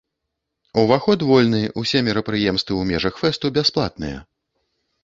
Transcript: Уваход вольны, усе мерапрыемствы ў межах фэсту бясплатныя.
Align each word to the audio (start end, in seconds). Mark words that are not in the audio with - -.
Уваход 0.83 1.19
вольны, 1.31 1.61
усе 1.83 2.01
мерапрыемствы 2.09 2.73
ў 2.81 2.95
межах 2.95 3.13
фэсту 3.23 3.55
бясплатныя. 3.61 4.19